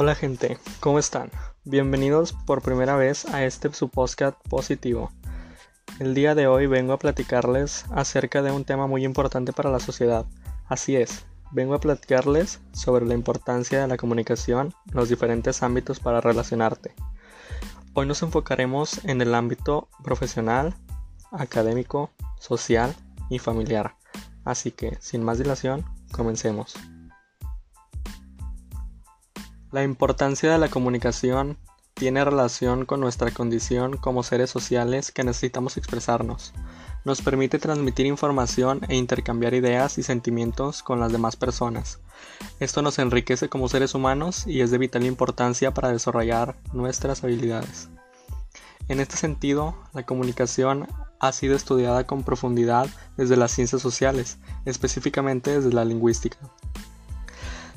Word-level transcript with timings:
Hola 0.00 0.14
gente, 0.14 0.58
¿cómo 0.78 1.00
están? 1.00 1.28
Bienvenidos 1.64 2.32
por 2.32 2.62
primera 2.62 2.94
vez 2.94 3.24
a 3.34 3.44
este 3.44 3.74
su 3.74 3.88
positivo. 3.88 5.10
El 5.98 6.14
día 6.14 6.36
de 6.36 6.46
hoy 6.46 6.68
vengo 6.68 6.92
a 6.92 7.00
platicarles 7.00 7.84
acerca 7.90 8.40
de 8.42 8.52
un 8.52 8.64
tema 8.64 8.86
muy 8.86 9.04
importante 9.04 9.52
para 9.52 9.72
la 9.72 9.80
sociedad. 9.80 10.24
Así 10.68 10.94
es, 10.94 11.26
vengo 11.50 11.74
a 11.74 11.80
platicarles 11.80 12.60
sobre 12.70 13.06
la 13.06 13.14
importancia 13.14 13.80
de 13.80 13.88
la 13.88 13.96
comunicación 13.96 14.72
en 14.86 14.94
los 14.94 15.08
diferentes 15.08 15.64
ámbitos 15.64 15.98
para 15.98 16.20
relacionarte. 16.20 16.94
Hoy 17.92 18.06
nos 18.06 18.22
enfocaremos 18.22 19.04
en 19.04 19.20
el 19.20 19.34
ámbito 19.34 19.88
profesional, 20.04 20.76
académico, 21.32 22.12
social 22.38 22.94
y 23.30 23.40
familiar. 23.40 23.96
Así 24.44 24.70
que, 24.70 24.96
sin 25.00 25.24
más 25.24 25.38
dilación, 25.38 25.84
comencemos. 26.12 26.76
La 29.78 29.84
importancia 29.84 30.50
de 30.50 30.58
la 30.58 30.68
comunicación 30.68 31.56
tiene 31.94 32.24
relación 32.24 32.84
con 32.84 32.98
nuestra 32.98 33.30
condición 33.30 33.96
como 33.96 34.24
seres 34.24 34.50
sociales 34.50 35.12
que 35.12 35.22
necesitamos 35.22 35.76
expresarnos. 35.76 36.52
Nos 37.04 37.22
permite 37.22 37.60
transmitir 37.60 38.04
información 38.06 38.80
e 38.88 38.96
intercambiar 38.96 39.54
ideas 39.54 39.96
y 39.96 40.02
sentimientos 40.02 40.82
con 40.82 40.98
las 40.98 41.12
demás 41.12 41.36
personas. 41.36 42.00
Esto 42.58 42.82
nos 42.82 42.98
enriquece 42.98 43.48
como 43.48 43.68
seres 43.68 43.94
humanos 43.94 44.48
y 44.48 44.62
es 44.62 44.72
de 44.72 44.78
vital 44.78 45.06
importancia 45.06 45.72
para 45.72 45.92
desarrollar 45.92 46.56
nuestras 46.72 47.22
habilidades. 47.22 47.88
En 48.88 48.98
este 48.98 49.16
sentido, 49.16 49.76
la 49.94 50.04
comunicación 50.04 50.88
ha 51.20 51.30
sido 51.30 51.54
estudiada 51.54 52.04
con 52.04 52.24
profundidad 52.24 52.88
desde 53.16 53.36
las 53.36 53.52
ciencias 53.52 53.80
sociales, 53.80 54.38
específicamente 54.64 55.54
desde 55.54 55.72
la 55.72 55.84
lingüística 55.84 56.36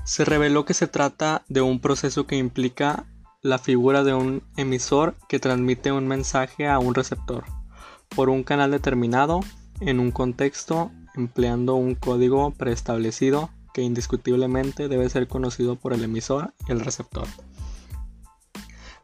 se 0.04 0.26
reveló 0.26 0.66
que 0.66 0.74
se 0.74 0.88
trata 0.88 1.44
de 1.48 1.62
un 1.62 1.80
proceso 1.80 2.26
que 2.26 2.38
implica 2.38 3.06
la 3.42 3.58
figura 3.58 4.04
de 4.04 4.14
un 4.14 4.44
emisor 4.56 5.16
que 5.28 5.40
transmite 5.40 5.92
un 5.92 6.08
mensaje 6.08 6.68
a 6.68 6.80
un 6.80 6.94
receptor 6.94 7.46
por 8.16 8.30
un 8.30 8.44
canal 8.44 8.72
determinado 8.72 9.40
en 9.80 10.00
un 10.00 10.12
contexto 10.12 10.92
empleando 11.16 11.76
un 11.76 11.96
código 11.96 12.52
preestablecido 12.52 13.50
que 13.74 13.82
indiscutiblemente 13.82 14.88
debe 14.88 15.10
ser 15.10 15.28
conocido 15.28 15.76
por 15.76 15.94
el 15.94 16.04
emisor 16.04 16.54
y 16.68 16.72
el 16.72 16.82
receptor. 16.82 17.28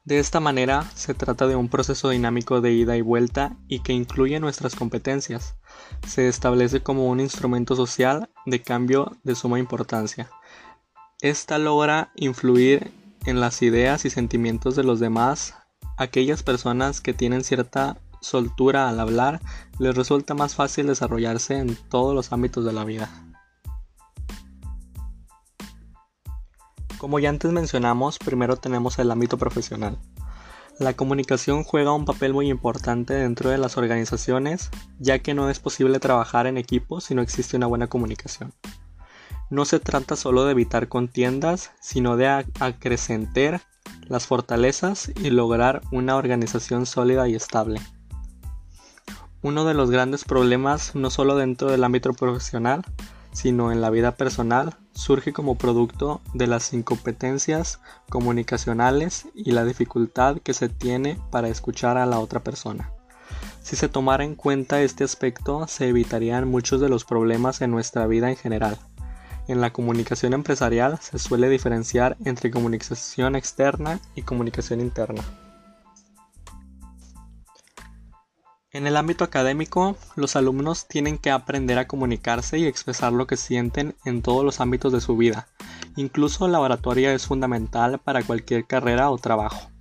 De 0.04 0.20
esta 0.20 0.40
manera 0.40 0.90
se 0.94 1.14
trata 1.14 1.48
de 1.48 1.56
un 1.56 1.68
proceso 1.68 2.10
dinámico 2.10 2.62
de 2.62 2.72
ida 2.72 2.96
y 2.96 3.02
vuelta 3.02 3.58
y 3.68 3.80
que 3.80 3.92
incluye 3.92 4.40
nuestras 4.40 4.76
competencias. 4.76 5.56
Se 6.08 6.30
establece 6.30 6.82
como 6.82 7.08
un 7.08 7.20
instrumento 7.20 7.76
social 7.76 8.30
de 8.46 8.62
cambio 8.62 9.18
de 9.24 9.36
suma 9.36 9.60
importancia 9.60 10.30
esta 11.22 11.58
logra 11.58 12.12
influir 12.16 12.92
en 13.26 13.40
las 13.40 13.62
ideas 13.64 14.06
y 14.06 14.10
sentimientos 14.10 14.76
de 14.76 14.84
los 14.84 15.00
demás. 15.00 15.56
Aquellas 15.98 16.44
personas 16.44 17.02
que 17.02 17.14
tienen 17.14 17.44
cierta 17.44 17.98
soltura 18.22 18.88
al 18.88 19.00
hablar 19.00 19.42
les 19.80 19.96
resulta 19.96 20.36
más 20.36 20.54
fácil 20.56 20.88
desarrollarse 20.88 21.58
en 21.58 21.76
todos 21.90 22.14
los 22.14 22.32
ámbitos 22.32 22.66
de 22.66 22.74
la 22.74 22.84
vida. 22.84 23.10
Como 27.00 27.20
ya 27.20 27.30
antes 27.30 27.52
mencionamos, 27.52 28.18
primero 28.20 28.58
tenemos 28.58 28.98
el 29.00 29.12
ámbito 29.12 29.38
profesional. 29.38 29.98
La 30.80 30.94
comunicación 30.94 31.64
juega 31.64 31.94
un 31.94 32.06
papel 32.06 32.34
muy 32.34 32.50
importante 32.50 33.16
dentro 33.16 33.50
de 33.50 33.58
las 33.58 33.78
organizaciones, 33.78 34.70
ya 35.00 35.20
que 35.20 35.34
no 35.34 35.50
es 35.50 35.60
posible 35.60 36.00
trabajar 36.00 36.46
en 36.46 36.58
equipo 36.58 37.02
si 37.02 37.16
no 37.16 37.24
existe 37.24 37.58
una 37.58 37.66
buena 37.66 37.88
comunicación. 37.88 38.54
No 39.50 39.66
se 39.66 39.80
trata 39.80 40.16
solo 40.16 40.44
de 40.46 40.52
evitar 40.52 40.90
contiendas, 40.90 41.72
sino 41.80 42.18
de 42.18 42.28
acrecentar 42.28 43.62
las 44.08 44.28
fortalezas 44.28 45.12
y 45.16 45.30
lograr 45.30 45.82
una 45.92 46.16
organización 46.18 46.86
sólida 46.86 47.28
y 47.28 47.36
estable. 47.36 47.80
Uno 49.42 49.64
de 49.64 49.74
los 49.74 49.90
grandes 49.90 50.26
problemas, 50.26 50.96
no 50.96 51.10
solo 51.10 51.36
dentro 51.36 51.72
del 51.72 51.84
ámbito 51.84 52.12
profesional, 52.14 52.84
sino 53.32 53.72
en 53.72 53.82
la 53.82 53.90
vida 53.90 54.16
personal, 54.16 54.76
surge 54.94 55.32
como 55.32 55.56
producto 55.56 56.22
de 56.34 56.48
las 56.48 56.74
incompetencias 56.74 57.80
comunicacionales 58.10 59.28
y 59.36 59.52
la 59.52 59.64
dificultad 59.64 60.40
que 60.40 60.54
se 60.54 60.70
tiene 60.70 61.20
para 61.32 61.48
escuchar 61.48 61.98
a 61.98 62.06
la 62.06 62.20
otra 62.20 62.44
persona. 62.44 62.92
Si 63.62 63.76
se 63.76 63.90
tomara 63.90 64.24
en 64.24 64.36
cuenta 64.36 64.82
este 64.82 65.04
aspecto, 65.04 65.68
se 65.68 65.90
evitarían 65.90 66.48
muchos 66.48 66.82
de 66.82 66.90
los 66.90 67.06
problemas 67.06 67.62
en 67.62 67.72
nuestra 67.72 68.08
vida 68.08 68.30
en 68.30 68.38
general. 68.38 68.78
En 69.48 69.62
la 69.62 69.72
comunicación 69.72 70.34
empresarial 70.34 71.00
se 71.02 71.20
suele 71.20 71.48
diferenciar 71.48 72.18
entre 72.26 72.52
comunicación 72.52 73.36
externa 73.36 74.00
y 74.14 74.24
comunicación 74.24 74.82
interna. 74.82 75.24
En 78.72 78.86
el 78.86 78.98
ámbito 78.98 79.24
académico, 79.24 79.96
los 80.16 80.36
alumnos 80.36 80.88
tienen 80.88 81.18
que 81.18 81.32
aprender 81.32 81.80
a 81.80 81.88
comunicarse 81.88 82.60
y 82.60 82.66
expresar 82.66 83.14
lo 83.14 83.26
que 83.26 83.38
sienten 83.38 83.96
en 84.04 84.22
todos 84.22 84.44
los 84.44 84.60
ámbitos 84.60 84.92
de 84.92 85.00
su 85.00 85.16
vida. 85.16 85.48
Incluso 85.96 86.48
la 86.50 86.60
oratoria 86.60 87.14
es 87.14 87.26
fundamental 87.26 88.00
para 88.00 88.24
cualquier 88.24 88.66
carrera 88.66 89.10
o 89.10 89.18
trabajo. 89.18 89.72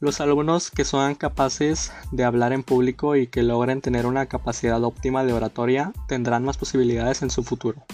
Los 0.00 0.20
alumnos 0.20 0.70
que 0.70 0.84
son 0.84 1.14
capaces 1.14 1.92
de 2.10 2.24
hablar 2.24 2.52
en 2.52 2.64
público 2.64 3.14
y 3.14 3.28
que 3.28 3.44
logren 3.44 3.82
tener 3.82 4.06
una 4.06 4.26
capacidad 4.26 4.82
óptima 4.82 5.24
de 5.24 5.34
oratoria 5.34 5.92
tendrán 6.08 6.44
más 6.44 6.56
posibilidades 6.56 7.22
en 7.22 7.30
su 7.30 7.44
futuro. 7.44 7.84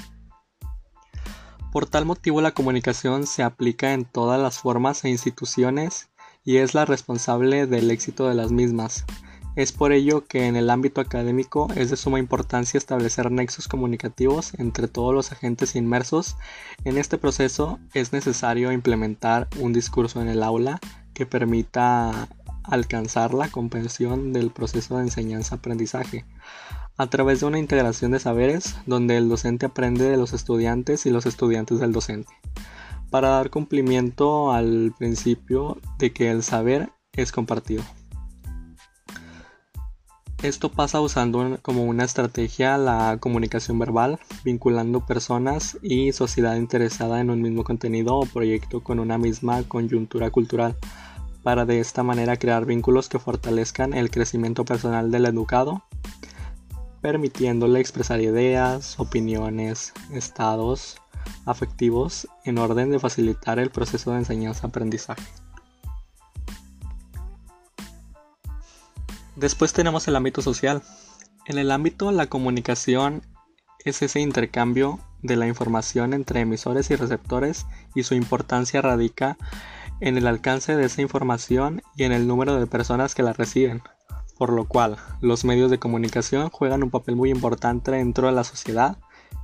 Por 1.73 1.85
tal 1.87 2.07
motivo 2.07 2.41
la 2.41 2.53
comunicación 2.53 3.27
se 3.27 3.43
aplica 3.43 3.93
en 3.93 4.07
todas 4.07 4.41
las 4.41 4.59
formas 4.59 5.05
e 5.05 5.11
instituciones 5.11 6.09
y 6.43 6.57
es 6.57 6.73
la 6.75 6.87
responsable 6.87 7.67
del 7.67 7.91
éxito 7.91 8.27
de 8.27 8.35
las 8.35 8.51
mismas. 8.51 9.05
Es 9.55 9.73
por 9.73 9.93
ello 9.93 10.25
que 10.25 10.47
en 10.47 10.57
el 10.57 10.71
ámbito 10.71 11.03
académico 11.03 11.69
es 11.77 11.91
de 11.91 11.97
suma 11.97 12.21
importancia 12.21 12.79
establecer 12.79 13.31
nexos 13.31 13.69
comunicativos 13.69 14.55
entre 14.55 14.89
todos 14.89 15.13
los 15.13 15.31
agentes 15.31 15.77
inmersos. 15.77 16.37
En 16.85 16.97
este 16.97 17.19
proceso 17.19 17.79
es 17.93 18.15
necesario 18.15 18.73
implementar 18.73 19.49
un 19.59 19.75
discurso 19.75 20.23
en 20.23 20.29
el 20.29 20.43
aula 20.43 20.81
que 21.13 21.27
permita 21.27 22.29
alcanzar 22.63 23.35
la 23.35 23.49
comprensión 23.49 24.33
del 24.33 24.51
proceso 24.51 24.97
de 24.97 25.03
enseñanza-aprendizaje 25.03 26.25
a 26.99 27.07
través 27.07 27.41
de 27.41 27.47
una 27.47 27.61
integración 27.61 28.11
de 28.11 28.19
saberes 28.19 28.77
donde 28.85 29.17
el 29.17 29.29
docente 29.29 29.67
aprende 29.67 30.11
de 30.11 30.17
los 30.17 30.33
estudiantes 30.33 31.07
y 31.07 31.11
los 31.11 31.27
estudiantes 31.27 31.79
del 31.79 31.93
docente, 31.93 32.33
para 33.09 33.29
dar 33.29 33.51
cumplimiento 33.51 34.53
al 34.53 34.93
principio 34.99 35.79
de 35.99 36.13
que 36.13 36.31
el 36.31 36.43
saber 36.43 36.91
es 37.13 37.31
compartido. 37.31 37.85
Esto 40.43 40.71
pasa 40.71 41.01
usando 41.01 41.59
como 41.63 41.85
una 41.85 42.05
estrategia 42.05 42.79
la 42.79 43.19
comunicación 43.21 43.79
verbal, 43.79 44.19
vinculando 44.45 45.05
personas 45.07 45.79
y 45.83 46.13
sociedad 46.13 46.57
interesada 46.57 47.21
en 47.21 47.31
un 47.31 47.43
mismo 47.43 47.65
contenido 47.65 48.17
o 48.17 48.27
proyecto 48.27 48.83
con 48.83 48.99
una 48.99 49.19
misma 49.19 49.63
coyuntura 49.65 50.31
cultural, 50.31 50.77
para 51.45 51.65
de 51.65 51.81
esta 51.81 52.03
manera 52.03 52.37
crear 52.37 52.67
vínculos 52.67 53.09
que 53.09 53.19
fortalezcan 53.19 53.95
el 53.95 54.11
crecimiento 54.11 54.65
personal 54.65 55.11
del 55.11 55.27
educado 55.27 55.85
permitiéndole 57.01 57.81
expresar 57.81 58.21
ideas, 58.21 58.99
opiniones, 58.99 59.93
estados 60.13 61.01
afectivos 61.45 62.29
en 62.45 62.59
orden 62.59 62.91
de 62.91 62.99
facilitar 62.99 63.59
el 63.59 63.71
proceso 63.71 64.13
de 64.13 64.19
enseñanza-aprendizaje. 64.19 65.23
Después 69.37 69.73
tenemos 69.73 70.09
el 70.09 70.17
ámbito 70.17 70.43
social. 70.43 70.83
En 71.47 71.59
el 71.59 71.71
ámbito 71.71 72.11
la 72.11 72.27
comunicación 72.27 73.23
es 73.85 74.03
ese 74.03 74.21
intercambio 74.21 74.99
de 75.23 75.37
la 75.37 75.47
información 75.47 76.13
entre 76.13 76.41
emisores 76.41 76.91
y 76.91 76.97
receptores 76.97 77.67
y 77.95 78.03
su 78.03 78.15
importancia 78.15 78.83
radica 78.83 79.37
en 80.01 80.17
el 80.17 80.27
alcance 80.27 80.77
de 80.77 80.87
esa 80.87 81.03
información 81.03 81.83
y 81.97 82.05
en 82.05 82.13
el 82.13 82.27
número 82.27 82.59
de 82.59 82.67
personas 82.67 83.15
que 83.15 83.23
la 83.23 83.33
reciben 83.33 83.83
por 84.39 84.53
lo 84.53 84.67
cual 84.67 84.97
los 85.21 85.45
medios 85.45 85.71
de 85.71 85.81
comunicación 85.81 86.49
juegan 86.49 86.85
un 86.85 86.91
papel 86.91 87.17
muy 87.17 87.31
importante 87.31 87.91
dentro 87.91 88.29
de 88.29 88.33
la 88.33 88.45
sociedad 88.45 88.97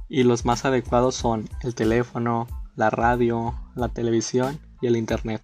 y 0.09 0.23
los 0.23 0.45
más 0.45 0.65
adecuados 0.65 1.17
son 1.17 1.49
el 1.63 1.75
teléfono, 1.75 2.47
la 2.77 2.91
radio, 2.91 3.55
la 3.75 3.89
televisión 3.89 4.61
y 4.81 4.87
el 4.87 4.97
Internet. 4.97 5.43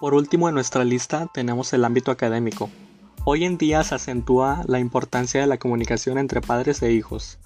Por 0.00 0.14
último 0.14 0.48
en 0.48 0.54
nuestra 0.54 0.84
lista 0.84 1.28
tenemos 1.34 1.74
el 1.74 1.84
ámbito 1.84 2.10
académico. 2.10 2.70
Hoy 3.26 3.44
en 3.44 3.58
día 3.58 3.84
se 3.84 3.96
acentúa 3.96 4.62
la 4.66 4.80
importancia 4.80 5.42
de 5.42 5.46
la 5.46 5.58
comunicación 5.58 6.16
entre 6.16 6.40
padres 6.40 6.80
e 6.80 6.90
hijos. 6.92 7.38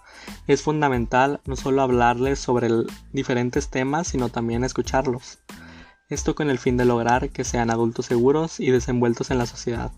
Es 0.47 0.62
fundamental 0.62 1.41
no 1.47 1.56
solo 1.56 1.82
hablarles 1.82 2.38
sobre 2.38 2.69
diferentes 3.12 3.69
temas, 3.71 4.06
sino 4.06 4.29
también 4.29 4.62
escucharlos 4.62 5.41
esto 6.09 6.35
con 6.35 6.51
el 6.51 6.59
fin 6.59 6.77
de 6.77 6.85
lograr 6.85 7.31
que 7.31 7.45
sean 7.45 7.71
adultos 7.71 8.06
seguros 8.06 8.61
y 8.61 8.71
desenvueltos 8.71 9.31
en 9.31 9.39
la 9.39 9.47
sociedad. 9.47 9.93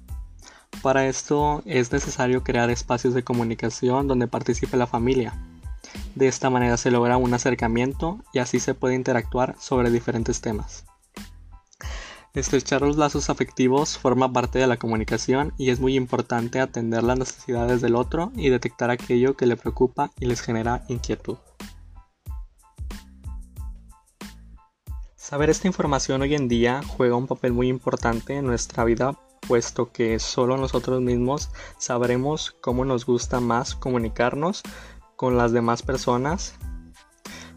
Para 0.83 1.07
esto 1.07 1.63
es 1.65 1.93
necesario 1.93 2.43
crear 2.45 2.71
espacios 2.71 3.15
de 3.15 3.25
comunicación 3.25 4.09
donde 4.09 4.29
participe 4.29 4.77
la 4.77 4.87
familia. 4.87 5.35
De 6.15 6.29
esta 6.29 6.51
manera 6.51 6.77
se 6.77 6.91
logra 6.91 7.17
un 7.17 7.35
acercamiento 7.35 8.19
y 8.33 8.39
así 8.39 8.61
se 8.61 8.75
puede 8.75 8.95
interactuar 8.95 9.57
sobre 9.59 9.91
diferentes 9.91 10.41
temas. 10.41 10.85
Estrechar 12.35 12.83
los 12.83 12.99
lazos 12.99 13.31
afectivos 13.31 13.97
forma 13.97 14.31
parte 14.31 14.59
de 14.59 14.67
la 14.67 14.77
comunicación 14.77 15.55
y 15.57 15.71
es 15.71 15.81
muy 15.81 15.97
importante 15.97 16.61
atender 16.61 17.03
las 17.03 17.19
necesidades 17.19 17.81
del 17.81 17.95
otro 17.95 18.31
y 18.37 18.51
detectar 18.51 18.91
aquello 18.91 19.37
que 19.37 19.47
le 19.47 19.57
preocupa 19.57 20.11
y 20.21 20.27
les 20.27 20.43
genera 20.43 20.85
inquietud. 20.89 21.39
Saber 25.27 25.51
esta 25.51 25.67
información 25.67 26.23
hoy 26.23 26.37
en 26.37 26.47
día 26.47 26.83
juega 26.87 27.17
un 27.17 27.27
papel 27.27 27.53
muy 27.53 27.67
importante 27.67 28.37
en 28.37 28.47
nuestra 28.47 28.85
vida 28.85 29.19
puesto 29.41 29.91
que 29.91 30.21
solo 30.21 30.57
nosotros 30.57 31.03
mismos 31.03 31.51
sabremos 31.79 32.53
cómo 32.61 32.85
nos 32.85 33.07
gusta 33.07 33.41
más 33.41 33.75
comunicarnos 33.75 34.63
con 35.17 35.37
las 35.37 35.51
demás 35.51 35.83
personas. 35.83 36.55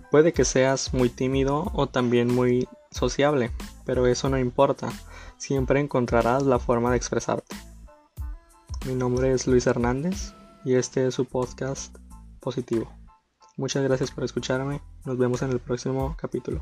Puede 0.09 0.33
que 0.33 0.45
seas 0.45 0.95
muy 0.95 1.09
tímido 1.09 1.69
o 1.75 1.85
también 1.85 2.33
muy 2.33 2.67
sociable, 2.89 3.51
pero 3.85 4.07
eso 4.07 4.29
no 4.29 4.39
importa, 4.39 4.89
siempre 5.37 5.79
encontrarás 5.79 6.41
la 6.41 6.57
forma 6.57 6.89
de 6.89 6.97
expresarte. 6.97 7.55
Mi 8.87 8.95
nombre 8.95 9.31
es 9.31 9.45
Luis 9.45 9.67
Hernández 9.67 10.33
y 10.65 10.73
este 10.73 11.05
es 11.05 11.13
su 11.13 11.25
podcast 11.25 11.95
positivo. 12.39 12.91
Muchas 13.57 13.83
gracias 13.83 14.09
por 14.09 14.23
escucharme, 14.23 14.81
nos 15.05 15.19
vemos 15.19 15.43
en 15.43 15.51
el 15.51 15.59
próximo 15.59 16.17
capítulo. 16.19 16.61